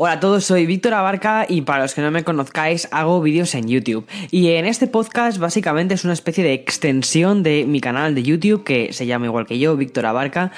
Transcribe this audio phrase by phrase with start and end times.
[0.00, 3.52] Hola a todos, soy Víctor Abarca y para los que no me conozcáis hago vídeos
[3.56, 4.06] en YouTube.
[4.30, 8.62] Y en este podcast básicamente es una especie de extensión de mi canal de YouTube
[8.62, 10.52] que se llama igual que yo, Víctor Abarca.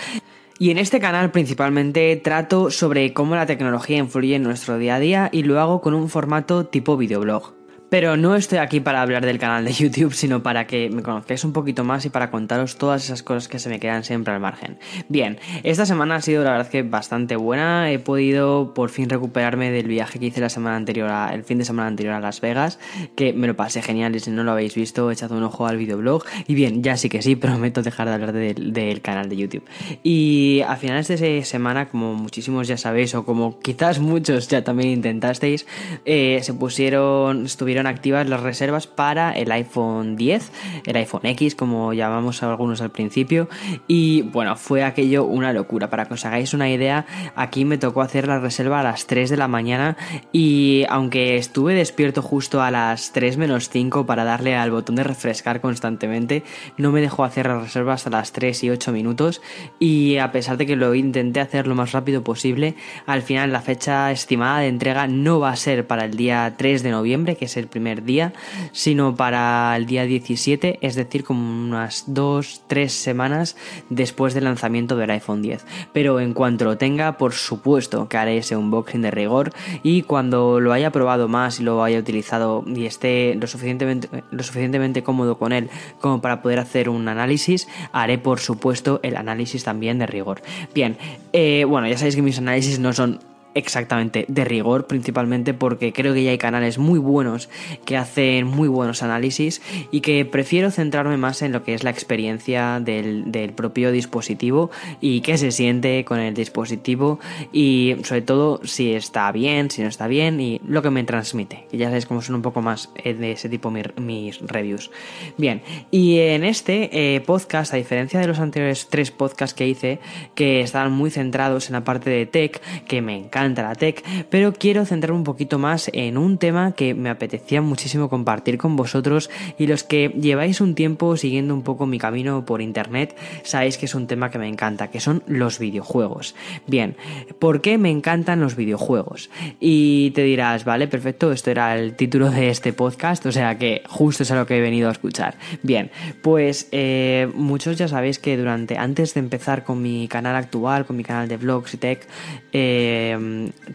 [0.59, 5.01] Y en este canal principalmente trato sobre cómo la tecnología influye en nuestro día a
[5.01, 7.60] día y lo hago con un formato tipo videoblog.
[7.91, 11.43] Pero no estoy aquí para hablar del canal de YouTube, sino para que me conozcáis
[11.43, 14.39] un poquito más y para contaros todas esas cosas que se me quedan siempre al
[14.39, 14.79] margen.
[15.09, 17.91] Bien, esta semana ha sido la verdad que bastante buena.
[17.91, 21.65] He podido por fin recuperarme del viaje que hice la semana anterior, el fin de
[21.65, 22.79] semana anterior a Las Vegas,
[23.17, 25.77] que me lo pasé genial y si no lo habéis visto, echad un ojo al
[25.77, 26.25] videoblog.
[26.47, 29.65] Y bien, ya sí que sí, prometo dejar de hablar del, canal de YouTube.
[30.05, 34.91] Y a finales de semana, como muchísimos ya sabéis, o como quizás muchos ya también
[34.91, 35.67] intentasteis,
[36.05, 40.53] eh, se pusieron, estuvieron activas las reservas para el iPhone 10,
[40.87, 43.49] el iPhone X, como llamamos a algunos al principio.
[43.87, 45.91] Y bueno, fue aquello una locura.
[45.91, 47.07] Para que os hagáis una idea,
[47.37, 49.97] aquí me tocó hacer la reserva a las 3 de la mañana.
[50.33, 55.05] Y aunque estuve despierto justo a las 3 menos 5 para darle al botón de
[55.05, 56.43] refrescar constantemente,
[56.77, 59.43] no me dejó hacer la reserva hasta las 3 y 8 minutos.
[59.79, 62.75] Y a pesar de que lo intenté hacer lo más rápido posible,
[63.07, 66.83] al final la fecha estimada de entrega no va a ser para el día 3
[66.83, 68.33] de noviembre, que es el primer día,
[68.73, 73.57] sino para el día 17, es decir, como unas 2-3 semanas
[73.89, 75.65] después del lanzamiento del iPhone 10.
[75.93, 80.61] Pero en cuanto lo tenga, por supuesto que haré ese unboxing de rigor y cuando
[80.61, 85.39] lo haya probado más y lo haya utilizado y esté lo suficientemente, lo suficientemente cómodo
[85.39, 90.07] con él como para poder hacer un análisis, haré por supuesto el análisis también de
[90.07, 90.43] rigor.
[90.75, 90.97] Bien,
[91.33, 93.21] eh, bueno, ya sabéis que mis análisis no son
[93.55, 97.49] exactamente de rigor, principalmente porque creo que ya hay canales muy buenos
[97.85, 101.91] que hacen muy buenos análisis y que prefiero centrarme más en lo que es la
[101.91, 107.19] experiencia del, propio dispositivo y qué se siente con el dispositivo
[107.53, 111.67] y sobre todo si está bien, si no está bien y lo que me transmite,
[111.71, 114.91] que ya sabéis cómo son un poco más eh, de ese tipo mis, reviews.
[115.37, 119.99] Bien, y en este eh, podcast, a diferencia de los anteriores tres podcasts que hice,
[120.35, 124.53] que estaban muy centrados en la parte de tech, que me encanta, la tech, pero
[124.53, 129.31] quiero centrarme un poquito más en un tema que me apetecía muchísimo compartir con vosotros
[129.59, 133.87] y los que lleváis un tiempo siguiendo un poco mi camino por internet, sabéis que
[133.87, 136.35] es un tema que me encanta, que son los videojuegos.
[136.67, 136.97] Bien,
[137.39, 139.31] ¿por qué me encantan los videojuegos?
[139.59, 143.83] Y te dirás, vale, perfecto, esto era el título de este podcast, o sea que
[143.89, 145.37] justo es a lo que he venido a escuchar.
[145.63, 145.91] Bien,
[146.23, 150.97] pues eh, muchos ya sabéis que durante, antes de empezar con mi canal actual, con
[150.97, 152.07] mi canal de vlogs y tech,
[152.53, 153.17] eh,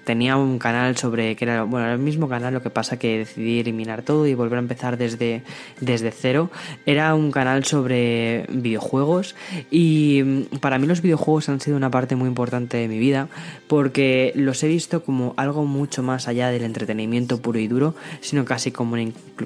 [0.03, 3.59] tenía un canal sobre que era bueno el mismo canal lo que pasa que decidí
[3.59, 5.43] eliminar todo y volver a empezar desde
[5.79, 6.49] desde cero.
[6.85, 9.35] Era un canal sobre videojuegos
[9.71, 13.27] y mm, para mí los videojuegos han sido una parte muy importante de mi vida
[13.67, 18.45] porque los he visto como algo mucho más allá del entretenimiento puro y duro sino
[18.45, 18.95] casi como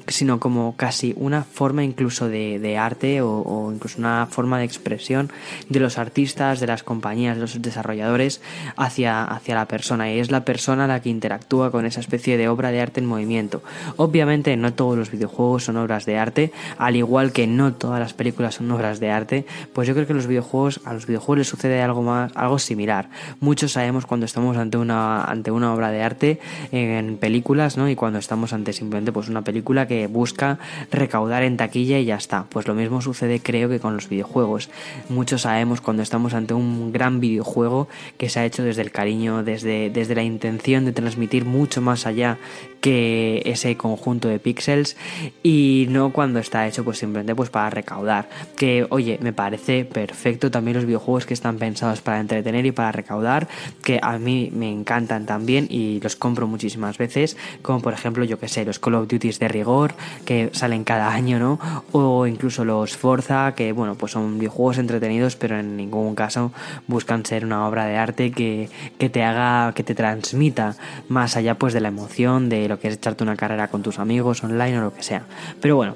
[0.08, 5.32] sino como casi una forma incluso de, arte o, o incluso una forma de expresión
[5.70, 8.42] de los artistas de las compañías de los desarrolladores
[8.76, 12.48] hacia hacia la persona y es la persona la que interactúa con esa especie de
[12.48, 13.64] obra de arte en movimiento.
[13.98, 18.14] Obviamente no todos los videojuegos son obras de arte, al igual que no todas las
[18.14, 21.48] películas son obras de arte, pues yo creo que los videojuegos a los videojuegos les
[21.48, 23.10] sucede algo más algo similar.
[23.40, 26.40] Muchos sabemos cuando estamos ante una ante una obra de arte
[26.72, 27.90] en películas, ¿no?
[27.90, 30.60] Y cuando estamos ante simplemente pues una película que busca
[30.92, 32.46] recaudar en taquilla y ya está.
[32.50, 34.70] Pues lo mismo sucede creo que con los videojuegos.
[35.10, 39.44] Muchos sabemos cuando estamos ante un gran videojuego que se ha hecho desde el cariño,
[39.44, 42.38] desde desde, la intención de transmitir mucho más allá
[42.82, 44.96] que ese conjunto de píxeles
[45.44, 48.30] y no cuando está hecho pues simplemente pues para recaudar.
[48.56, 52.92] Que oye me parece perfecto también los videojuegos que están pensados para entretener y para
[52.92, 53.48] recaudar
[53.84, 58.40] que a mí me encantan también y los compro muchísimas veces como por ejemplo yo
[58.40, 59.94] que sé los Call of Duty de rigor
[60.26, 61.60] que salen cada año no
[61.92, 66.52] o incluso los Forza que bueno pues son videojuegos entretenidos pero en ningún caso
[66.88, 70.76] buscan ser una obra de arte que, que te haga que te transmita
[71.08, 73.98] más allá pues de la emoción de lo que es echarte una carrera con tus
[73.98, 75.24] amigos online o lo que sea.
[75.62, 75.96] Pero bueno,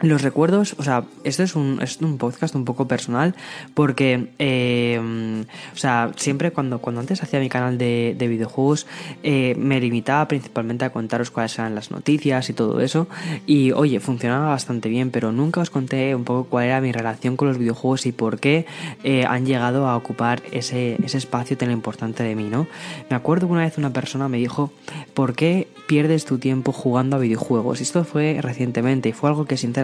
[0.00, 3.34] los recuerdos, o sea, esto es un, es un podcast un poco personal
[3.74, 8.86] porque, eh, o sea, siempre cuando, cuando antes hacía mi canal de, videojuegos
[9.22, 13.06] eh, me limitaba principalmente a contaros cuáles eran las noticias y todo eso
[13.46, 17.36] y oye, funcionaba bastante bien, pero nunca os conté un poco cuál era mi relación
[17.36, 18.66] con los videojuegos y por qué
[19.04, 22.66] eh, han llegado a ocupar ese, ese espacio tan importante de mí, ¿no?
[23.10, 24.72] Me acuerdo que una vez una persona me dijo,
[25.12, 27.80] ¿por qué pierdes tu tiempo jugando a videojuegos?
[27.80, 29.83] Y esto fue recientemente y fue algo que sinceramente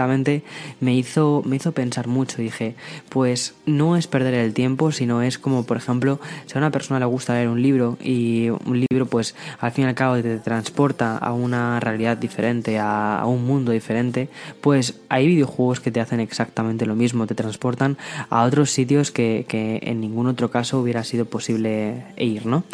[0.81, 2.43] me hizo, me hizo pensar mucho.
[2.43, 2.75] Dije,
[3.08, 7.00] pues no es perder el tiempo, sino es como, por ejemplo, si a una persona
[7.00, 10.38] le gusta leer un libro y un libro, pues al fin y al cabo te
[10.38, 14.29] transporta a una realidad diferente, a, un mundo diferente,
[14.61, 17.96] pues hay videojuegos que te hacen exactamente lo mismo, te transportan
[18.29, 22.64] a otros sitios que, que en ningún otro caso hubiera sido posible ir, ¿no?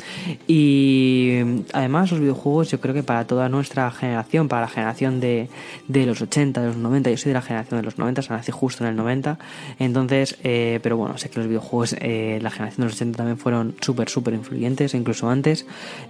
[0.47, 1.41] Y
[1.73, 5.49] además los videojuegos yo creo que para toda nuestra generación, para la generación de,
[5.89, 8.33] de los 80, de los 90, yo soy de la generación de los 90, o
[8.33, 9.39] nací justo en el 90,
[9.79, 13.39] entonces, eh, pero bueno, sé que los videojuegos, eh, la generación de los 80 también
[13.39, 15.67] fueron súper, súper influyentes, incluso antes.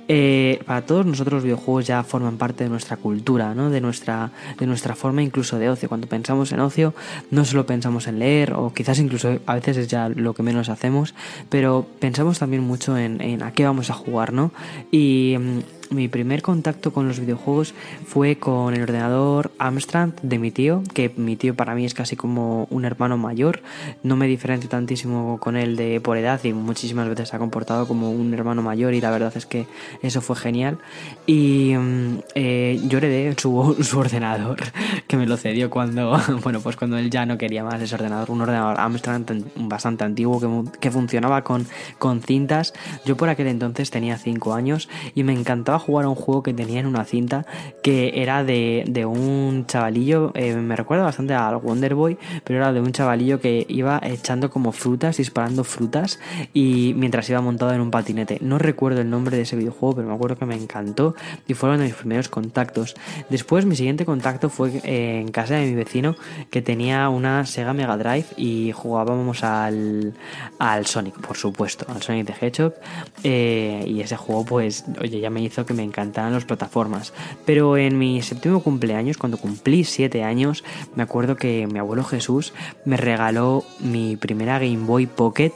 [0.09, 3.71] Eh, para todos nosotros los videojuegos ya forman parte de nuestra cultura, ¿no?
[3.71, 5.89] De nuestra, de nuestra forma incluso de ocio.
[5.89, 6.95] Cuando pensamos en ocio,
[7.31, 10.69] no solo pensamos en leer, o quizás incluso a veces es ya lo que menos
[10.69, 11.15] hacemos,
[11.49, 14.53] pero pensamos también mucho en, en a qué vamos a jugar, ¿no?
[14.91, 17.75] Y mm, mi primer contacto con los videojuegos
[18.07, 22.17] fue con el ordenador Amstrad de mi tío, que mi tío para mí es casi
[22.17, 23.63] como un hermano mayor.
[24.03, 27.87] No me diferencio tantísimo con él de por edad y muchísimas veces se ha comportado
[27.87, 29.67] como un hermano mayor y la verdad es que
[30.03, 30.79] eso fue genial.
[31.27, 34.59] Y mm, eh, yo heredé su, su ordenador,
[35.07, 38.31] que me lo cedió cuando, bueno, pues cuando él ya no quería más ese ordenador,
[38.31, 39.21] un ordenador Amstrad
[39.57, 41.67] bastante antiguo que, que funcionaba con,
[41.99, 42.75] con cintas.
[43.05, 46.55] Yo por aquel entonces tenía 5 años y me encantaba jugar a un juego que
[46.55, 47.47] tenía en una cinta
[47.83, 52.73] que era de, de un chavalillo, eh, me recuerda bastante al Wonder Boy, pero era
[52.73, 56.19] de un chavalillo que iba echando como frutas, disparando frutas
[56.53, 58.39] y mientras iba montado en un patinete.
[58.41, 61.15] No recuerdo el nombre de ese videojuego, pero me acuerdo que me encantó
[61.47, 62.95] y fueron de mis primeros contactos.
[63.31, 66.17] Después mi siguiente contacto fue eh, en casa de mi vecino
[66.51, 70.15] que tenía una Sega Mega Drive y jugábamos al,
[70.59, 72.75] al Sonic, por supuesto, al Sonic the Hedgehog
[73.23, 77.13] eh, y ese juego pues, oye, ya me hizo que me encantaban las plataformas.
[77.45, 80.65] Pero en mi séptimo cumpleaños, cuando cumplí siete años,
[80.95, 82.53] me acuerdo que mi abuelo Jesús
[82.85, 85.53] me regaló mi primera Game Boy Pocket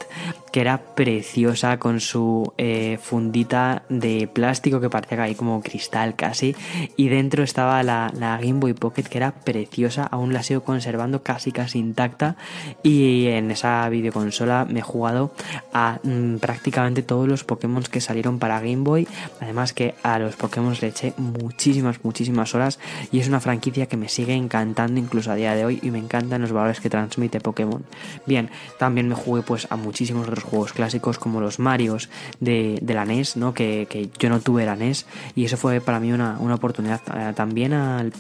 [0.51, 6.57] que era preciosa con su eh, fundita de plástico que parecía ahí como cristal casi
[6.97, 11.23] y dentro estaba la, la, Game Boy Pocket que era preciosa aún la sigo conservando
[11.23, 12.37] casi casi intacta
[12.83, 15.33] y en esa videoconsola me he jugado
[15.73, 19.07] a mm, prácticamente todos los Pokémon que salieron para Game Boy
[19.41, 22.79] además que a los Pokémon le eché muchísimas muchísimas horas
[23.13, 25.99] y es una franquicia que me sigue encantando incluso a día de hoy y me
[25.99, 27.85] encantan los valores que transmite Pokémon
[28.27, 32.09] bien también me jugué pues a muchísimos otros juegos clásicos como los Marios
[32.41, 33.55] de, de la NES, ¿no?
[33.55, 37.01] Que, que, yo no tuve la NES y eso fue para mí una, una oportunidad.
[37.15, 38.13] Eh, también al,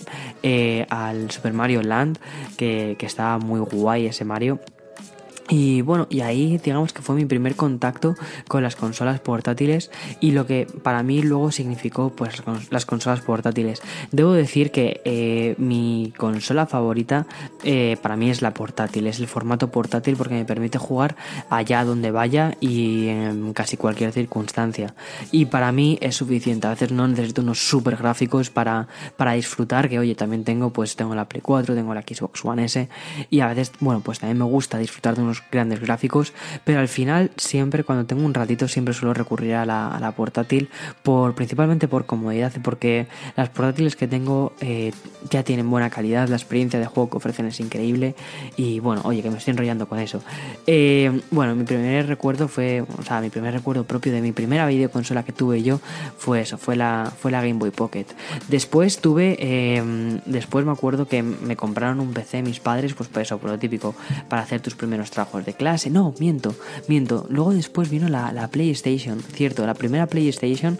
[0.42, 2.18] eh, al Super Mario Land,
[2.56, 4.60] que, que estaba muy guay ese Mario.
[5.50, 8.14] Y bueno, y ahí digamos que fue mi primer contacto
[8.46, 13.82] con las consolas portátiles y lo que para mí luego significó pues las consolas portátiles.
[14.12, 17.26] Debo decir que eh, mi consola favorita
[17.64, 21.16] eh, para mí es la portátil, es el formato portátil porque me permite jugar
[21.50, 24.94] allá donde vaya y en casi cualquier circunstancia.
[25.32, 28.86] Y para mí es suficiente, a veces no necesito unos super gráficos para,
[29.16, 32.64] para disfrutar, que oye, también tengo pues tengo la Play 4, tengo la Xbox One
[32.66, 32.88] S
[33.30, 36.32] y a veces, bueno, pues también me gusta disfrutar de unos grandes gráficos,
[36.64, 40.68] pero al final siempre cuando tengo un ratito siempre suelo recurrir a la, portátil,
[41.02, 43.06] por, principalmente por comodidad, porque
[43.36, 44.92] las portátiles que tengo eh,
[45.30, 48.14] ya tienen buena calidad, la experiencia de juego que ofrecen es increíble
[48.56, 50.22] y bueno, oye, que me estoy enrollando con eso.
[50.66, 54.66] Eh, bueno, mi primer recuerdo fue, o sea, mi primer recuerdo propio de mi primera
[54.66, 55.80] videoconsola que tuve yo
[56.18, 58.06] fue eso, fue la, fue la Game Boy Pocket.
[58.48, 63.22] Después tuve, eh, después me acuerdo que me compraron un PC mis padres, pues por
[63.22, 63.94] eso, por lo típico,
[64.28, 65.90] para hacer tus primeros trabajos de clase.
[65.90, 66.54] No, miento,
[66.88, 67.26] miento.
[67.30, 70.78] Luego después vino la, la PlayStation, cierto, la primera PlayStation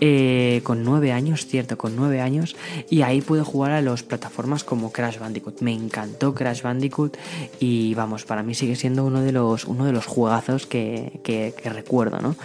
[0.00, 2.56] eh, con nueve años, cierto, con nueve años.
[2.90, 5.60] Y ahí pude jugar a las plataformas como Crash Bandicoot.
[5.60, 7.16] Me encantó Crash Bandicoot
[7.60, 11.54] y vamos, para mí sigue siendo uno de los, uno de los juegazos que, que,
[11.60, 12.36] que recuerdo, ¿no?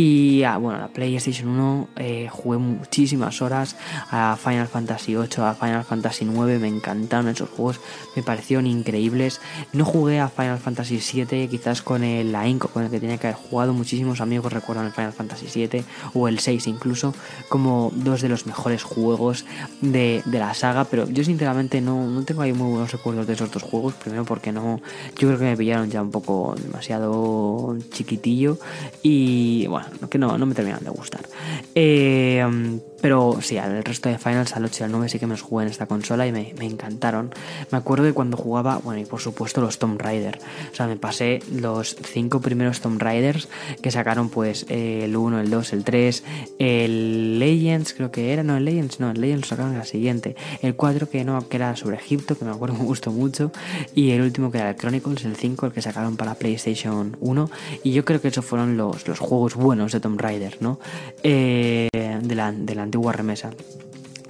[0.00, 3.74] Y ah, bueno, la PlayStation 1 eh, jugué muchísimas horas
[4.10, 7.80] a Final Fantasy 8, a Final Fantasy 9, me encantaron esos juegos,
[8.14, 9.40] me parecieron increíbles.
[9.72, 13.28] No jugué a Final Fantasy 7, quizás con el AINCO, con el que tenía que
[13.28, 13.72] haber jugado.
[13.72, 15.84] Muchísimos amigos recuerdan el Final Fantasy 7
[16.14, 17.14] o el 6 incluso
[17.48, 19.44] como dos de los mejores juegos
[19.80, 23.34] de, de la saga, pero yo sinceramente no, no tengo ahí muy buenos recuerdos de
[23.34, 23.94] esos dos juegos.
[23.94, 24.80] Primero porque no,
[25.18, 28.58] yo creo que me pillaron ya un poco demasiado chiquitillo
[29.02, 31.28] y bueno, que no, no me terminan de gustar.
[31.74, 35.34] Eh, Pero sí, el resto de Finals al 8 y al 9 sí que me
[35.34, 37.30] los jugué en esta consola y me, encantaron.
[37.70, 40.38] Me acuerdo de cuando jugaba, bueno, y por supuesto los Tomb Raider.
[40.72, 43.48] O sea, me pasé los cinco primeros Tomb Raiders
[43.82, 46.24] que sacaron pues el 1, el 2, el 3,
[46.58, 49.84] el Legends creo que era, no, el Legends no, el Legends lo sacaron en la
[49.84, 50.36] siguiente.
[50.62, 53.52] El 4 que no, que era sobre Egipto, que me acuerdo me gustó mucho.
[53.94, 57.50] Y el último que era el Chronicles, el 5, el que sacaron para PlayStation 1.
[57.84, 60.80] Y yo creo que esos fueron los, los juegos buenos de Tomb Raider, ¿no?
[61.22, 63.50] Eh, de, la, de la antigua remesa.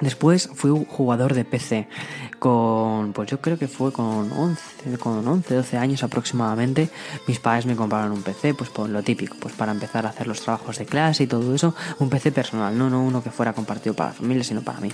[0.00, 1.88] Después fui jugador de PC
[2.38, 6.88] con, pues yo creo que fue con 11, con 11, 12 años aproximadamente.
[7.26, 10.28] Mis padres me compraron un PC, pues por lo típico, pues para empezar a hacer
[10.28, 11.74] los trabajos de clase y todo eso.
[11.98, 14.92] Un PC personal, no, no uno que fuera compartido para la familia, sino para mí.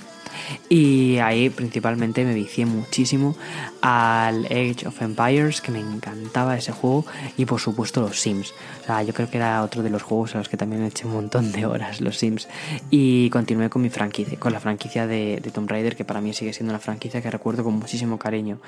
[0.68, 3.36] Y ahí principalmente me vicié muchísimo
[3.80, 7.04] al Age of Empires, que me encantaba ese juego,
[7.36, 8.54] y por supuesto los Sims.
[8.82, 11.06] O sea, yo creo que era otro de los juegos a los que también eché
[11.06, 12.48] un montón de horas, los Sims.
[12.90, 16.52] Y continué con mi franquicia, con la franquicia de, Tomb Raider, que para mí sigue
[16.52, 18.58] siendo una franquicia que recuerdo con muchísimo cariño.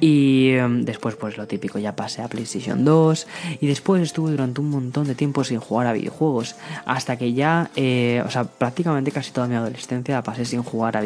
[0.00, 3.26] Y em, después, pues lo típico, ya pasé a PlayStation 2,
[3.60, 7.70] y después estuve durante un montón de tiempo sin jugar a videojuegos, hasta que ya,
[7.76, 11.05] eh, o sea, prácticamente casi toda mi adolescencia la pasé sin jugar a videojuegos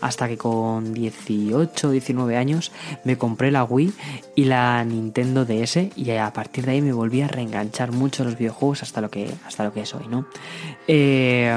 [0.00, 2.72] hasta que con 18 19 años
[3.04, 3.92] me compré la Wii
[4.34, 8.36] y la Nintendo DS y a partir de ahí me volví a reenganchar mucho los
[8.36, 10.26] videojuegos hasta lo que, hasta lo que es hoy, ¿no?
[10.86, 11.52] Eh,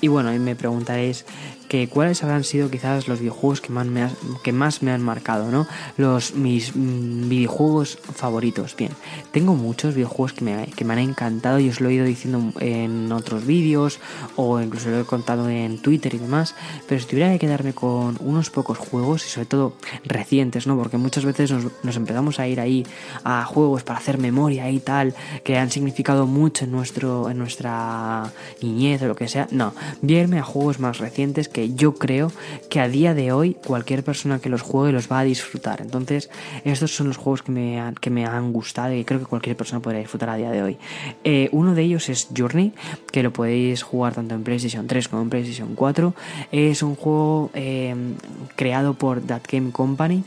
[0.00, 1.24] y bueno, y me preguntaréis
[1.68, 4.08] que cuáles habrán sido quizás los videojuegos que más me,
[4.42, 5.66] que más me han marcado, ¿no?
[5.96, 8.76] Los mis mm, videojuegos favoritos.
[8.76, 8.92] Bien,
[9.32, 12.52] tengo muchos videojuegos que me, que me han encantado y os lo he ido diciendo
[12.60, 13.98] en otros vídeos
[14.36, 16.54] o incluso lo he contado en Twitter y demás,
[16.88, 20.76] pero si tuviera que quedarme con unos pocos juegos y sobre todo recientes, ¿no?
[20.76, 22.86] Porque muchas veces nos, nos empezamos a ir ahí
[23.24, 28.32] a juegos para hacer memoria y tal, que han significado mucho en, nuestro, en nuestra
[28.62, 29.48] niñez o lo que sea.
[29.50, 32.30] No, verme a juegos más recientes que yo creo
[32.68, 35.80] que a día de hoy cualquier persona que los juegue los va a disfrutar.
[35.80, 36.28] Entonces,
[36.64, 39.56] estos son los juegos que me han, que me han gustado y creo que cualquier
[39.56, 40.76] persona podría disfrutar a día de hoy.
[41.24, 42.74] Eh, uno de ellos es Journey,
[43.10, 46.14] que lo podéis jugar tanto en PlayStation 3 como en PlayStation 4.
[46.52, 47.94] Es un juego eh,
[48.54, 50.24] creado por That Game Company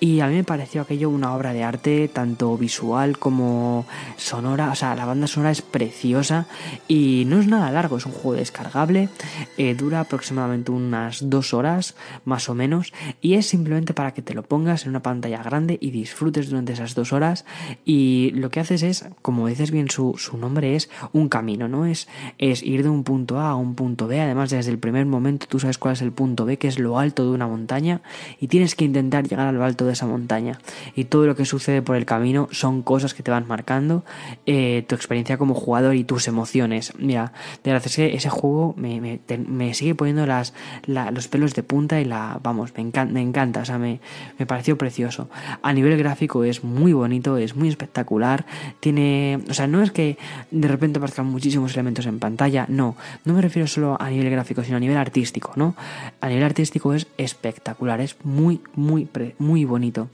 [0.00, 4.70] y a mí me pareció aquello una obra de arte, tanto visual como sonora.
[4.70, 6.46] O sea, la banda sonora es preciosa
[6.88, 9.08] y no es nada largo, es un juego descargable.
[9.56, 11.94] Eh, dura aproximadamente unas dos horas,
[12.24, 12.92] más o menos.
[13.20, 16.72] Y es simplemente para que te lo pongas en una pantalla grande y disfrutes durante
[16.72, 17.44] esas dos horas.
[17.84, 21.86] Y lo que haces es, como dices bien, su, su nombre es un camino, ¿no?
[21.86, 24.20] Es, es ir de un punto A a un punto B.
[24.20, 26.98] Además, desde el primer momento tú sabes cuál es el punto B, que es lo
[26.98, 28.02] alto de una montaña.
[28.40, 30.60] Y tienes que intentar llegar al alto de esa montaña.
[30.94, 34.04] Y todo lo que sucede por el camino son cosas que te van marcando
[34.46, 36.92] eh, tu experiencia como jugador y tus emociones.
[36.98, 40.53] Mira, de verdad es que ese juego me, me, sigue poniendo las,
[40.86, 44.00] los pelos de punta y la, vamos, me, encanta, me encanta, o sea, me,
[44.38, 45.28] me pareció precioso.
[45.62, 48.44] A nivel gráfico es muy bonito, es muy espectacular,
[48.80, 50.18] tiene, o sea, no es que
[50.50, 54.62] de repente aparezcan muchísimos elementos en pantalla, no, no me refiero solo a nivel gráfico,
[54.62, 55.74] sino a nivel artístico, ¿no?
[56.20, 59.08] A nivel artístico es espectacular, es muy, muy,
[59.38, 60.08] muy bonito.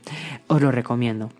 [0.46, 1.30] Os lo recomiendo.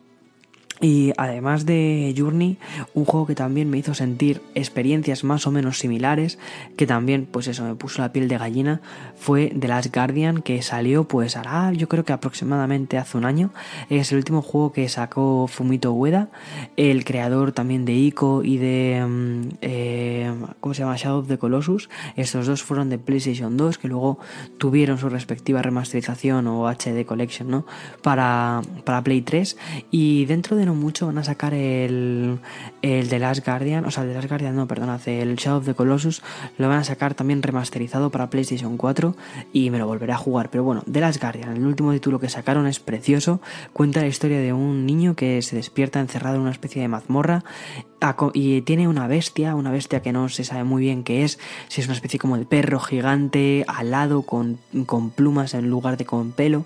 [0.80, 2.56] Y además de Journey,
[2.94, 6.38] un juego que también me hizo sentir experiencias más o menos similares,
[6.76, 8.80] que también, pues eso, me puso la piel de gallina,
[9.14, 13.50] fue The Last Guardian, que salió, pues hará, yo creo que aproximadamente hace un año.
[13.90, 16.30] Es el último juego que sacó Fumito Ueda,
[16.76, 19.04] el creador también de Ico y de.
[19.06, 20.96] Mm, eh, ¿Cómo se llama?
[20.96, 21.90] Shadow of the Colossus.
[22.16, 24.18] Estos dos fueron de PlayStation 2, que luego
[24.58, 27.66] tuvieron su respectiva remasterización o HD Collection, ¿no?
[28.02, 29.56] Para, para Play 3.
[29.90, 32.38] Y dentro de mucho van a sacar el,
[32.82, 35.58] el The Last Guardian, o sea, el The Last Guardian no, perdón, hace el Shadow
[35.58, 36.22] of the Colossus,
[36.58, 39.14] lo van a sacar también remasterizado para PlayStation 4
[39.52, 40.50] y me lo volveré a jugar.
[40.50, 43.40] Pero bueno, The Last Guardian, el último título que sacaron es precioso,
[43.72, 47.44] cuenta la historia de un niño que se despierta encerrado en una especie de mazmorra
[48.32, 51.80] y tiene una bestia, una bestia que no se sabe muy bien qué es, si
[51.80, 56.32] es una especie como de perro gigante, alado, con, con plumas en lugar de con
[56.32, 56.64] pelo,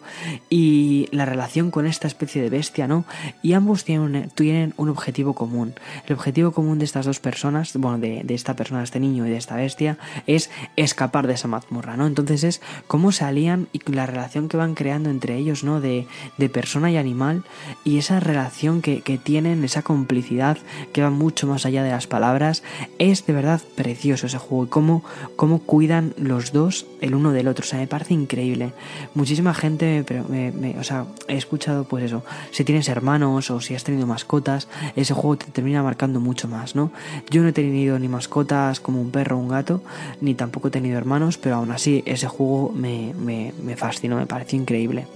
[0.49, 3.05] y la relación con esta especie de bestia, ¿no?
[3.43, 3.94] Y ambos tienen
[4.35, 5.75] tienen un objetivo común.
[6.07, 9.27] El objetivo común de estas dos personas, bueno, de, de esta persona, de este niño
[9.27, 12.07] y de esta bestia, es escapar de esa mazmorra, ¿no?
[12.07, 15.81] Entonces es cómo salían y la relación que van creando entre ellos, ¿no?
[15.81, 16.07] De,
[16.39, 17.45] de persona y animal,
[17.85, 20.59] y esa relación que, que tienen, esa complicidad
[20.93, 22.63] que va mucho más allá de las palabras.
[22.99, 25.05] Es de verdad precioso ese juego y cómo,
[25.37, 27.65] cómo cuidan los dos el uno del otro.
[27.65, 28.73] O sea, me parece increíble.
[29.15, 33.84] Muchísima gente, me, o sea, he escuchado pues eso, si tienes hermanos o si has
[33.85, 36.91] tenido mascotas, ese juego te termina marcando mucho más, ¿no?
[37.31, 39.83] Yo no he tenido ni mascotas como un perro un gato,
[40.21, 44.59] ni tampoco he tenido hermanos, pero aún así ese juego me, me fascinó, me pareció
[44.59, 45.07] increíble.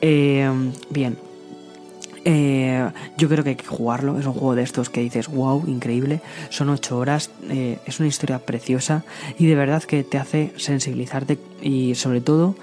[0.00, 0.50] Eh,
[0.90, 1.16] bien,
[2.24, 4.18] eh, yo creo que hay que jugarlo.
[4.18, 6.20] Es un juego de estos que dices, wow, increíble.
[6.50, 7.30] Son ocho horas.
[7.48, 9.04] Eh, es una historia preciosa
[9.38, 12.54] y de verdad que te hace sensibilizarte y sobre todo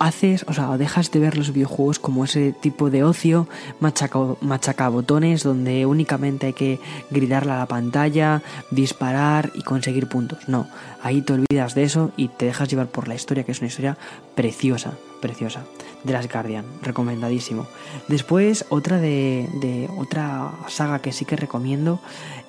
[0.00, 3.46] haces, o sea, dejas de ver los videojuegos como ese tipo de ocio
[3.78, 6.80] machaca, botones donde únicamente hay que
[7.10, 10.48] gritarle a la pantalla, disparar y conseguir puntos.
[10.48, 10.66] No,
[11.02, 13.68] ahí te olvidas de eso y te dejas llevar por la historia, que es una
[13.68, 13.98] historia
[14.34, 15.64] preciosa, preciosa.
[16.04, 17.66] De las Guardian, recomendadísimo.
[18.08, 22.00] Después, otra de, otra saga que sí que recomiendo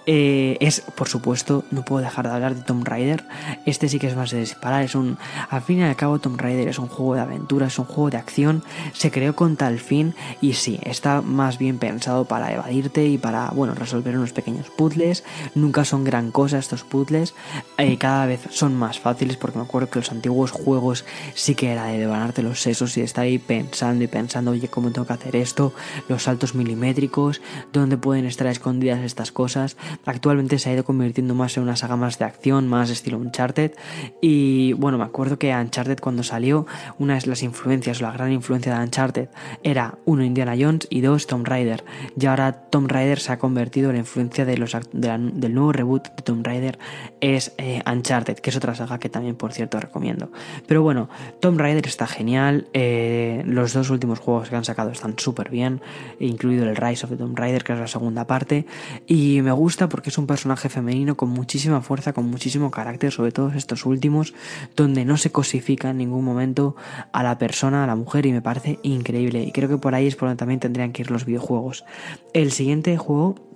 [0.05, 3.25] eh, es, por supuesto, no puedo dejar de hablar de Tomb Raider.
[3.65, 4.83] Este sí que es más de disparar.
[4.83, 5.17] Es un,
[5.49, 8.09] al fin y al cabo, Tomb Raider es un juego de aventura, es un juego
[8.09, 8.63] de acción.
[8.93, 13.49] Se creó con tal fin y sí, está más bien pensado para evadirte y para,
[13.51, 15.23] bueno, resolver unos pequeños puzzles.
[15.55, 17.33] Nunca son gran cosa estos puzzles.
[17.77, 21.71] Eh, cada vez son más fáciles porque me acuerdo que los antiguos juegos sí que
[21.71, 25.07] era de devanarte los sesos y de estar ahí pensando y pensando, oye, ¿cómo tengo
[25.07, 25.73] que hacer esto?
[26.07, 27.41] Los saltos milimétricos,
[27.73, 29.77] ¿dónde pueden estar escondidas estas cosas?
[30.05, 33.73] Actualmente se ha ido convirtiendo más en una saga más de acción, más estilo Uncharted.
[34.21, 36.65] Y bueno, me acuerdo que Uncharted cuando salió,
[36.99, 39.29] una de las influencias, la gran influencia de Uncharted,
[39.63, 41.83] era uno Indiana Jones y dos Tomb Raider.
[42.19, 46.15] Y ahora Tomb Raider se ha convertido en la influencia de los, del nuevo reboot
[46.15, 46.79] de Tomb Raider
[47.19, 50.31] es eh, Uncharted, que es otra saga que también por cierto recomiendo.
[50.67, 55.15] Pero bueno, Tomb Raider está genial, eh, los dos últimos juegos que han sacado están
[55.17, 55.81] súper bien,
[56.19, 58.65] incluido el Rise of the Tomb Raider, que es la segunda parte,
[59.07, 63.31] y me gusta porque es un personaje femenino con muchísima fuerza, con muchísimo carácter, sobre
[63.31, 64.33] todo estos últimos,
[64.75, 66.75] donde no se cosifica en ningún momento
[67.11, 69.43] a la persona, a la mujer, y me parece increíble.
[69.43, 71.85] Y creo que por ahí es por donde también tendrían que ir los videojuegos.
[72.33, 73.50] El siguiente juego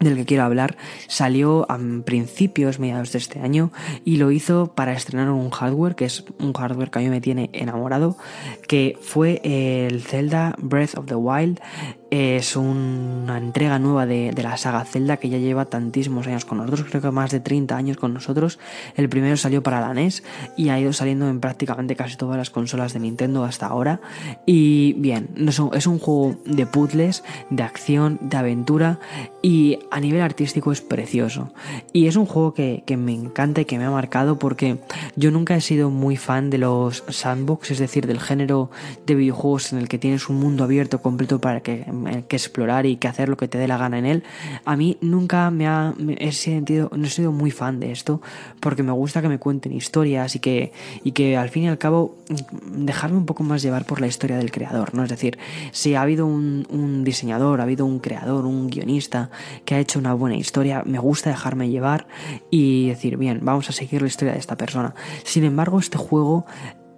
[0.00, 0.76] del que quiero hablar
[1.06, 3.72] salió a principios, mediados de este año
[4.04, 7.20] y lo hizo para estrenar un hardware que es un hardware que a mí me
[7.20, 8.16] tiene enamorado
[8.66, 11.60] que fue el Zelda Breath of the Wild
[12.10, 16.86] es una entrega nueva de, la saga Zelda que ya lleva tantísimos años con nosotros,
[16.88, 18.58] creo que más de 30 años con nosotros.
[18.96, 20.22] El primero salió para la NES
[20.56, 24.00] y ha ido saliendo en prácticamente casi todas las consolas de Nintendo hasta ahora.
[24.46, 25.28] Y bien,
[25.72, 28.98] es un juego de puzzles, de acción, de aventura
[29.42, 31.52] y a nivel artístico es precioso.
[31.92, 34.78] Y es un juego que, que me encanta y que me ha marcado porque
[35.16, 38.70] yo nunca he sido muy fan de los sandbox, es decir, del género
[39.06, 41.84] de videojuegos en el que tienes un mundo abierto completo para que
[42.28, 44.24] que explorar y que hacer lo que te dé la gana en él.
[44.64, 48.20] A mí nunca me ha he sentido, no he sido muy fan de esto,
[48.60, 50.72] porque me gusta que me cuenten historias y que,
[51.04, 52.16] y que al fin y al cabo
[52.72, 55.04] dejarme un poco más llevar por la historia del creador, ¿no?
[55.04, 55.38] Es decir,
[55.72, 59.30] si ha habido un diseñador, ha habido un creador, un guionista
[59.64, 62.06] que ha hecho una buena historia, me gusta dejarme llevar
[62.50, 64.94] y decir, bien, vamos a seguir la historia de esta persona.
[65.24, 66.46] Sin embargo, este juego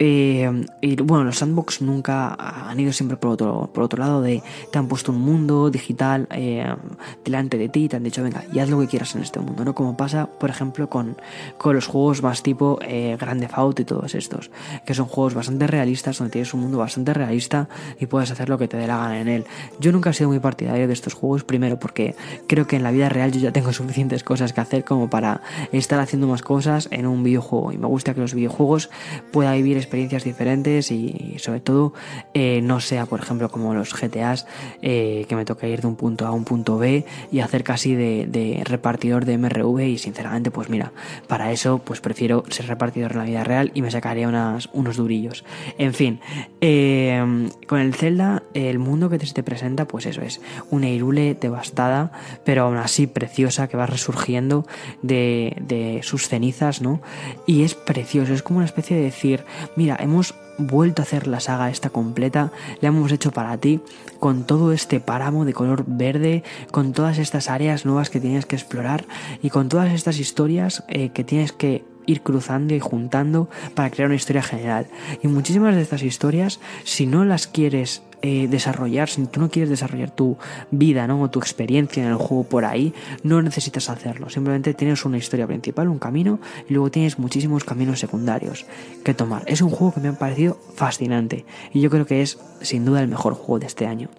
[0.03, 2.35] eh, y bueno, los sandbox nunca
[2.71, 6.27] han ido siempre por otro, por otro lado de te han puesto un mundo digital
[6.31, 6.75] eh,
[7.23, 9.41] delante de ti y te han dicho venga y haz lo que quieras en este
[9.41, 9.75] mundo, ¿no?
[9.75, 11.19] Como pasa por ejemplo con,
[11.59, 14.51] con los juegos más tipo eh, Grande Theft y todos estos,
[14.87, 18.57] que son juegos bastante realistas donde tienes un mundo bastante realista y puedes hacer lo
[18.57, 19.45] que te dé la gana en él.
[19.81, 22.15] Yo nunca he sido muy partidario de estos juegos, primero porque
[22.47, 25.43] creo que en la vida real yo ya tengo suficientes cosas que hacer como para
[25.73, 28.89] estar haciendo más cosas en un videojuego y me gusta que los videojuegos
[29.31, 31.93] pueda vivir experiencias diferentes y, sobre todo
[32.33, 34.47] eh, no sea, por ejemplo, como los GTAs,
[34.83, 37.97] eh, que me toca ir de un punto A un punto B y hacer casi
[37.97, 40.93] de, repartidor de MRV y sinceramente, pues mira,
[41.27, 44.97] para eso pues prefiero ser repartidor en la vida real y me sacaría unas, unos
[44.97, 45.45] durillos.
[45.77, 46.21] En fin,
[46.61, 51.35] eh, con el Zelda, el mundo que te, te presenta, pues eso es, una Irule
[51.35, 52.13] devastada,
[52.45, 54.67] pero aún así preciosa, que va resurgiendo
[55.03, 57.01] de sus cenizas, ¿no?
[57.47, 59.45] Y es precioso, es como una especie de decir,
[59.81, 63.81] mira, hemos vuelto a hacer la saga esta completa, la hemos hecho para ti,
[64.19, 68.57] con todo este páramo de color verde, con todas estas áreas nuevas que tienes que
[68.57, 69.07] explorar
[69.43, 74.09] y con todas estas historias eh, que tienes que ir cruzando y juntando para crear
[74.09, 74.87] una historia general.
[75.23, 79.71] Y muchísimas de estas historias, si no las quieres eh, desarrollar, si tú no quieres
[79.71, 80.37] desarrollar tu
[80.71, 81.23] vida ¿no?
[81.23, 82.93] o tu experiencia en el juego por ahí,
[83.23, 84.29] no necesitas hacerlo.
[84.29, 88.67] Simplemente tienes una historia principal, un camino, y luego tienes muchísimos caminos secundarios
[89.05, 89.45] que tomar.
[89.47, 93.01] Es un juego que me ha parecido fascinante y yo creo que es sin duda
[93.01, 94.11] el mejor juego de este año.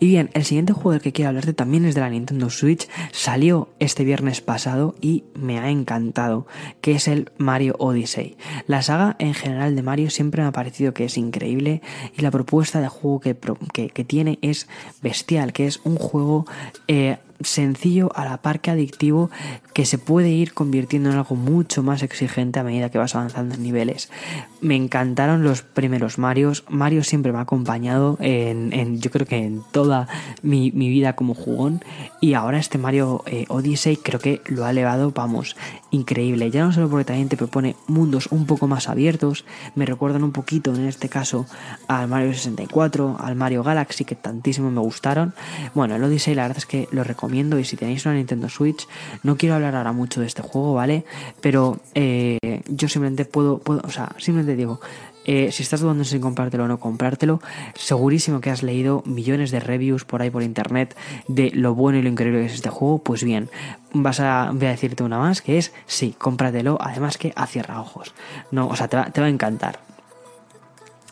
[0.00, 2.88] Y bien, el siguiente juego del que quiero hablarte también es de la Nintendo Switch.
[3.12, 6.46] Salió este viernes pasado y me ha encantado,
[6.80, 8.36] que es el Mario Odyssey.
[8.66, 11.82] La saga en general de Mario siempre me ha parecido que es increíble
[12.16, 13.36] y la propuesta de juego que,
[13.72, 14.68] que, tiene es
[15.02, 16.46] bestial, que es un juego
[16.86, 19.30] eh, sencillo a la par que adictivo
[19.72, 23.54] que se puede ir convirtiendo en algo mucho más exigente a medida que vas avanzando
[23.54, 24.10] en niveles.
[24.60, 26.64] Me encantaron los primeros Marios.
[26.68, 30.08] Mario siempre me ha acompañado en, yo creo que en toda
[30.42, 31.80] mi, vida como jugón.
[32.20, 35.54] Y ahora este Mario eh, Odyssey creo que lo ha elevado, vamos,
[35.92, 36.50] increíble.
[36.50, 39.44] Ya no solo porque también te propone mundos un poco más abiertos.
[39.76, 41.46] Me recuerdan un poquito en este caso
[41.86, 45.34] al Mario 64, al Mario Galaxy que tantísimo me gustaron.
[45.74, 48.88] Bueno, el Odyssey la verdad es que lo recomiendo y si tenéis una Nintendo Switch,
[49.22, 51.04] no quiero hablar ahora mucho de este juego, ¿vale?
[51.40, 52.38] Pero eh,
[52.68, 54.80] yo simplemente puedo, puedo, o sea, simplemente digo,
[55.30, 57.42] eh, si estás dudando si comprártelo o no comprártelo,
[57.74, 60.96] segurísimo que has leído millones de reviews por ahí por internet
[61.28, 62.98] de lo bueno y lo increíble que es este juego.
[62.98, 63.50] Pues bien,
[63.92, 67.78] vas a, voy a decirte una más que es sí, cómpratelo, además que a cierra
[67.78, 68.14] ojos.
[68.50, 69.80] No, o sea, te va a encantar.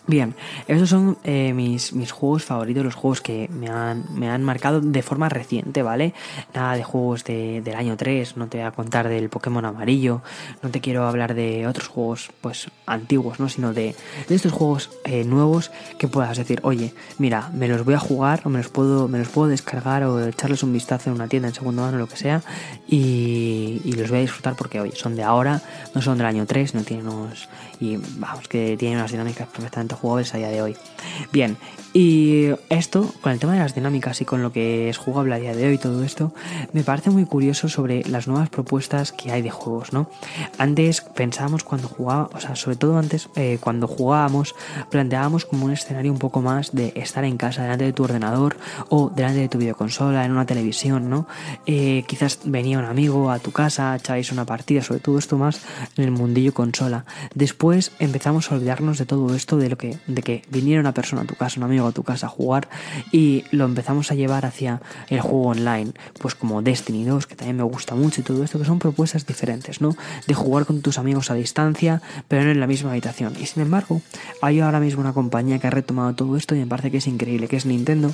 [0.09, 0.37] Bien,
[0.69, 4.81] esos son eh, mis, mis, juegos favoritos, los juegos que me han, me han, marcado
[4.81, 6.15] de forma reciente, ¿vale?
[6.55, 10.23] Nada de juegos de, del año 3, no te voy a contar del Pokémon amarillo,
[10.63, 13.49] no te quiero hablar de otros juegos pues antiguos, ¿no?
[13.49, 13.97] Sino de,
[14.29, 18.43] de estos juegos eh, nuevos que puedas decir, oye, mira, me los voy a jugar
[18.45, 21.49] o me los puedo, me los puedo descargar o echarles un vistazo en una tienda
[21.49, 22.43] en segundo mano o lo que sea
[22.87, 25.63] y, los voy a disfrutar porque, oye, son de ahora,
[25.95, 27.07] no son del año 3, no tienen.
[27.81, 30.77] Y vamos, que tienen unas dinámicas perfectamente jugables a día de hoy.
[31.33, 31.57] Bien,
[31.99, 35.39] y esto, con el tema de las dinámicas y con lo que es jugable a
[35.39, 36.35] día de hoy todo esto,
[36.75, 40.11] me parece muy curioso sobre las nuevas propuestas que hay de juegos, ¿no?
[40.59, 44.55] Antes pensábamos cuando jugábamos, o sea, sobre todo antes, eh, cuando jugábamos,
[44.91, 48.59] planteábamos como un escenario un poco más de estar en casa delante de tu ordenador
[48.91, 51.27] o delante de tu videoconsola, en una televisión, ¿no?
[51.65, 55.63] Eh, quizás venía un amigo a tu casa, echáis una partida, sobre todo esto más
[55.97, 57.07] en el mundillo consola.
[57.35, 57.66] Después
[57.99, 61.25] empezamos a olvidarnos de todo esto, de lo que de que viniera una persona a
[61.25, 62.69] tu casa, un amigo a tu casa a jugar
[63.13, 67.57] y lo empezamos a llevar hacia el juego online, pues como Destiny 2, que también
[67.57, 69.97] me gusta mucho y todo esto, que son propuestas diferentes, ¿no?
[70.27, 73.35] De jugar con tus amigos a distancia, pero no en la misma habitación.
[73.41, 74.01] Y sin embargo,
[74.43, 77.07] hay ahora mismo una compañía que ha retomado todo esto y me parece que es
[77.07, 78.13] increíble, que es Nintendo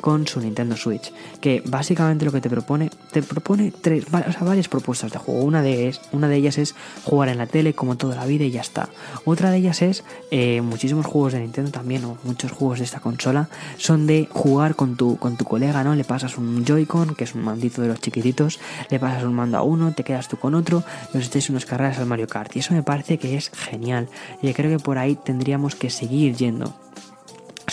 [0.00, 4.42] con su Nintendo Switch, que básicamente lo que te propone, te propone tres, o sea,
[4.42, 5.42] varias propuestas de juego.
[5.42, 8.50] Una de, una de ellas es jugar en la tele como toda la vida y
[8.50, 8.88] ya está.
[9.24, 13.00] Otra de ellas es eh, muchísimos juegos de Nintendo también, o muchos juegos de esta
[13.00, 15.94] consola, son de jugar con tu, con tu colega, ¿no?
[15.94, 19.58] Le pasas un Joy-Con, que es un mandito de los chiquititos, le pasas un mando
[19.58, 22.54] a uno, te quedas tú con otro, y os echáis unas carreras al Mario Kart.
[22.56, 24.08] Y eso me parece que es genial.
[24.42, 26.74] Y creo que por ahí tendríamos que seguir yendo.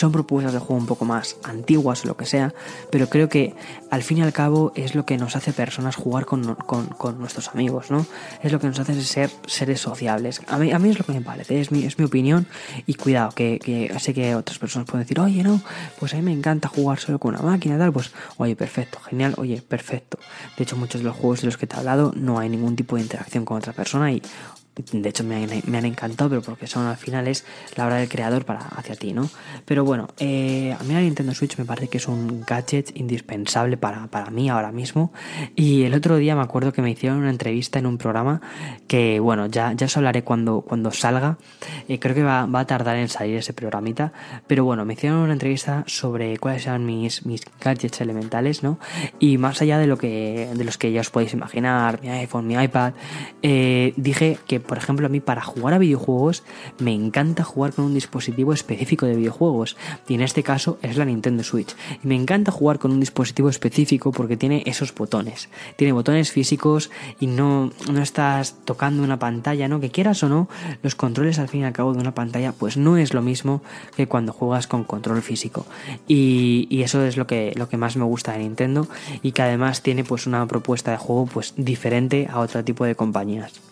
[0.02, 2.56] Son propuestas de juego un poco más antiguas o lo que sea,
[2.90, 3.54] pero creo que
[3.92, 6.58] al fin y al cabo es lo que nos hace personas jugar con,
[7.20, 8.08] nuestros amigos, ¿no?
[8.42, 10.42] Es lo que nos hace ser seres sociables.
[10.48, 12.48] A mí, a mí es lo que me parece, es mi, es mi opinión
[12.88, 15.62] y cuidado, que, que sé que otras personas pueden decir, oye, no,
[16.00, 19.36] pues a mí me encanta jugar solo con una máquina, tal, pues, oye, perfecto, genial,
[19.38, 20.18] oye, perfecto.
[20.58, 22.76] De hecho, muchos de los juegos de los que te he hablado no hay ningún
[22.76, 24.24] tipo de interacción con otra persona y
[24.76, 28.46] de hecho me han, encantado, pero porque son al final es la hora del creador
[28.46, 29.30] para hacia ti, ¿no?
[29.66, 33.76] Pero bueno, eh, a mí la Nintendo Switch me parece que es un gadget indispensable
[33.76, 35.12] para, mí ahora mismo.
[35.56, 38.42] Y el otro día me acuerdo que me hicieron una entrevista en un programa
[38.88, 41.38] que, bueno, ya, ya os hablaré cuando, cuando salga.
[41.90, 44.14] Eh, creo que va, a tardar en salir ese programita.
[44.48, 48.80] Pero bueno, me hicieron una entrevista sobre cuáles eran mis, mis gadgets elementales, ¿no?
[49.20, 52.48] Y más allá de lo que de los que ya os podéis imaginar, mi iPhone,
[52.48, 52.94] mi iPad,
[53.42, 56.44] eh, dije que por ejemplo, a mí para jugar a videojuegos
[56.80, 59.76] me encanta jugar con un dispositivo específico de videojuegos.
[60.08, 61.76] Y en este caso es la Nintendo Switch.
[62.02, 65.50] Y me encanta jugar con un dispositivo específico porque tiene esos botones.
[65.76, 69.82] Tiene botones físicos y no, no estás tocando una pantalla, ¿no?
[69.82, 70.48] Que quieras o no,
[70.84, 73.62] los controles al fin y al cabo de una pantalla, pues no es lo mismo
[73.98, 75.66] que cuando juegas con control físico.
[76.08, 78.88] Y, y eso es lo que, lo que más me gusta de Nintendo
[79.22, 82.96] y que además tiene pues una propuesta de juego pues diferente a otro tipo de
[82.96, 83.71] compañías.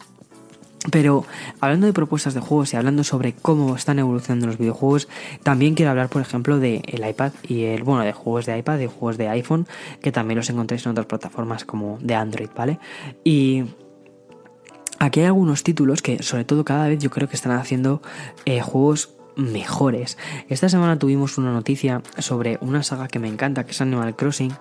[0.91, 1.25] Pero
[1.59, 5.07] hablando de propuestas de juegos y hablando sobre cómo están evolucionando los videojuegos,
[5.43, 8.87] también quiero hablar, por ejemplo, del iPad y el, bueno, de juegos de iPad y
[8.87, 9.67] juegos de iPhone,
[10.01, 12.79] que también los encontréis en otras plataformas como de Android, ¿vale?
[13.23, 13.65] Y
[14.99, 18.01] aquí hay algunos títulos que, sobre todo, cada vez yo creo que están haciendo
[18.45, 20.17] eh, juegos mejores.
[20.49, 24.53] Esta semana tuvimos una noticia sobre una saga que me encanta, que es Animal Crossing,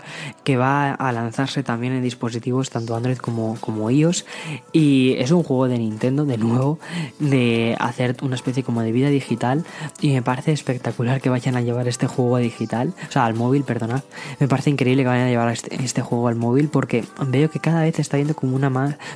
[0.45, 4.25] que va a lanzarse también en dispositivos tanto Android como, como iOS.
[4.73, 6.79] Y es un juego de Nintendo, de nuevo,
[7.19, 9.65] de hacer una especie como de vida digital.
[10.01, 13.65] Y me parece espectacular que vayan a llevar este juego digital, o sea, al móvil,
[13.65, 14.03] perdonad.
[14.39, 17.61] Me parece increíble que vayan a llevar este, este juego al móvil porque veo que
[17.61, 18.69] cada vez está yendo como una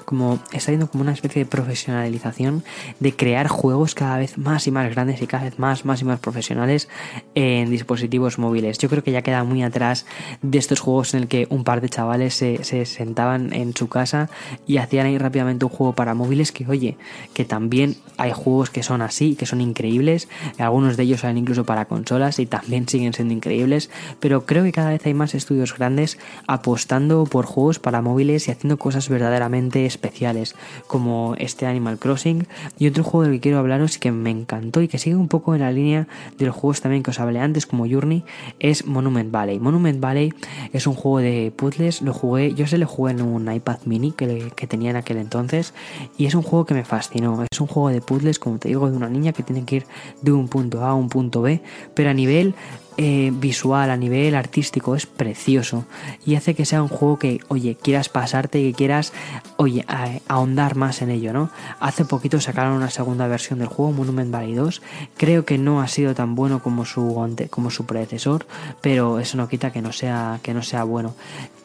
[0.05, 2.65] como está yendo como una especie de profesionalización
[3.01, 6.05] de crear juegos cada vez más y más grandes y cada vez más, más y
[6.05, 6.89] más profesionales
[7.35, 8.79] en dispositivos móviles.
[8.79, 10.07] Yo creo que ya queda muy atrás
[10.43, 13.89] de estos juegos en el que un par de chavales se, se sentaban en su
[13.89, 14.31] casa
[14.67, 16.97] y hacían ahí rápidamente un juego para móviles que, oye,
[17.35, 20.29] que también hay juegos que son así, que son increíbles.
[20.59, 23.91] Algunos de ellos salen incluso para consolas y también siguen siendo increíbles.
[24.21, 28.51] Pero creo que cada vez hay más estudios grandes apostando por juegos para móviles y
[28.51, 30.55] haciendo cosas verdaderamente especiales,
[30.87, 32.47] como este Animal Crossing.
[32.79, 35.55] Y otro juego del que quiero hablaros que me encantó y que sigue un poco
[35.55, 38.23] en la línea de los juegos también que os hablé antes, como Journey,
[38.61, 39.59] es Monument Valley.
[39.59, 40.35] Monument Valley
[40.75, 44.13] es un juego de puzzles, lo jugué, yo se lo jugué en un iPad mini
[44.13, 45.73] que, que tenía en aquel entonces
[46.19, 47.43] y es un juego que me fascinó.
[47.51, 49.87] Es un juego de puzzles, como te digo, de una niña que tiene que ir
[50.21, 51.63] de un punto A a un punto B,
[51.95, 52.55] pero a nivel
[52.97, 55.85] eh, visual, a nivel artístico, es precioso
[56.27, 59.13] y hace que sea un juego que, oye, quieras pasarte y que quieras,
[59.57, 59.85] oye,
[60.29, 61.51] ahondar más en ello, ¿no?
[61.81, 64.83] Hace poquito sacaron una segunda versión del juego, Monument Valley 2.
[65.17, 68.47] Creo que no ha sido tan bueno como su, como su predecesor,
[68.81, 71.15] pero eso no quita que no sea, que no sea bueno.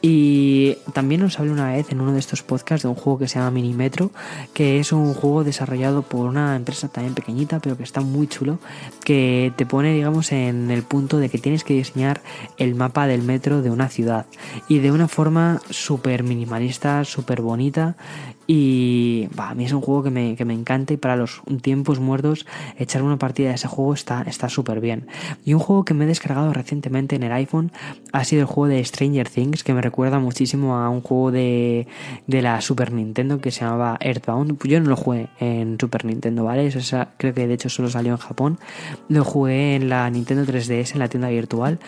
[0.10, 3.28] Y también os hablé una vez en uno de estos podcasts de un juego que
[3.28, 4.12] se llama Minimetro,
[4.54, 8.58] que es un juego desarrollado por una empresa también pequeñita, pero que está muy chulo,
[9.04, 12.22] que te pone, digamos, en el punto de que tienes que diseñar
[12.56, 14.28] el mapa del metro de una ciudad.
[14.70, 17.98] Y de una forma súper minimalista, súper bonita
[18.48, 22.46] y a mí es un juego que me, encanta y para los tiempos muertos
[22.78, 25.08] echar una partida de ese juego está súper bien.
[25.44, 27.74] Y un juego que me he descargado recientemente en el iPhone
[28.14, 31.88] ha sido el juego de Stranger Things, que me recuerda muchísimo a un juego de,
[32.26, 34.58] de la Super Nintendo que se llamaba Earthbound.
[34.64, 36.68] Yo no lo jugué en Super Nintendo, ¿vale?
[36.68, 38.60] Eso creo que de hecho solo salió en Japón.
[39.10, 41.80] Lo jugué en la Nintendo 3DS, en la tienda virtual,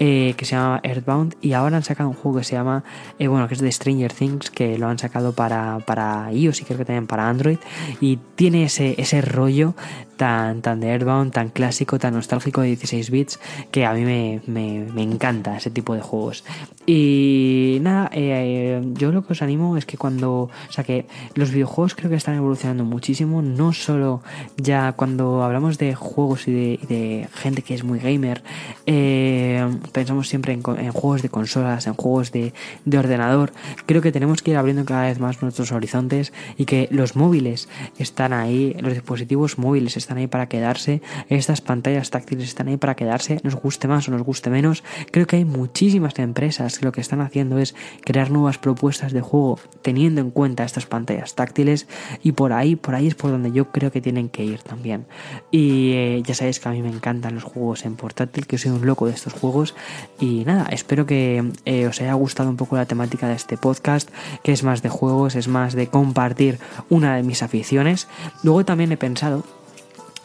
[0.00, 1.36] eh, que se llamaba Earthbound.
[1.40, 2.82] Y ahora han sacado un juego que se llama,
[3.20, 6.64] eh, bueno, que es de Stranger Things, que lo han sacado para, para iOS y
[6.64, 7.58] creo que también para Android.
[8.00, 9.74] Y tiene ese, ese rollo
[10.18, 14.42] tan, tan de Airbound, tan clásico, tan nostálgico de 16 bits, que a mí me,
[14.46, 16.44] me, encanta ese tipo de juegos.
[16.84, 21.52] Y nada, eh, yo lo que os animo es que cuando, o sea, que los
[21.52, 24.22] videojuegos creo que están evolucionando muchísimo, no solo
[24.56, 28.42] ya cuando hablamos de juegos y de, gente que es muy gamer,
[28.86, 32.52] eh, pensamos siempre en, en, juegos de consolas, en juegos de,
[32.84, 33.52] de ordenador,
[33.86, 37.68] creo que tenemos que ir abriendo cada vez más nuestros horizontes y que los móviles
[37.98, 42.96] están ahí, los dispositivos móviles están ahí para quedarse, estas pantallas táctiles están ahí para
[42.96, 44.82] quedarse, nos guste más o nos guste menos.
[45.10, 49.20] Creo que hay muchísimas empresas que lo que están haciendo es crear nuevas propuestas de
[49.20, 51.86] juego teniendo en cuenta estas pantallas táctiles
[52.22, 55.06] y por ahí, por ahí es por donde yo creo que tienen que ir también.
[55.50, 58.72] Y eh, ya sabéis que a mí me encantan los juegos en portátil, que soy
[58.72, 59.74] un loco de estos juegos
[60.20, 64.10] y nada, espero que eh, os haya gustado un poco la temática de este podcast,
[64.42, 68.08] que es más de juegos, es más de compartir una de mis aficiones.
[68.42, 69.44] Luego también he pensado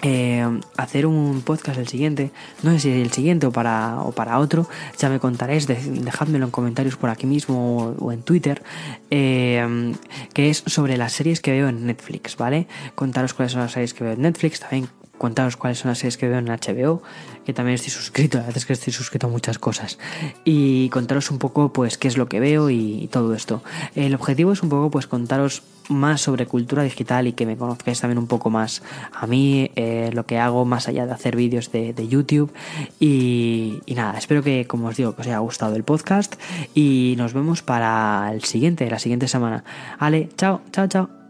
[0.04, 0.46] eh,
[0.78, 4.68] hacer un podcast el siguiente, no sé si el siguiente o para, o para otro,
[4.98, 8.62] ya me contaréis, dejádmelo en comentarios por aquí mismo o, en Twitter,
[9.10, 9.94] eh,
[10.34, 12.68] que es sobre las series que veo en Netflix, ¿vale?
[12.96, 16.18] Contaros cuáles son las series que veo en Netflix, también contaros cuáles son las series
[16.18, 17.02] que veo en HBO,
[17.46, 19.98] que también estoy suscrito, la verdad es que estoy suscrito a muchas cosas,
[20.44, 23.64] y contaros un poco pues qué es lo que veo y, todo esto.
[23.96, 28.00] El objetivo es un poco pues contaros más sobre cultura digital y que me conozcáis
[28.02, 31.72] también un poco más a mí, eh, lo que hago más allá de hacer vídeos
[31.72, 32.52] de, YouTube
[33.00, 36.36] y, y, nada, espero que como os digo que os haya gustado el podcast
[36.76, 39.64] y nos vemos para el siguiente, la siguiente semana.
[40.00, 41.23] Vale, chao, chao, chao.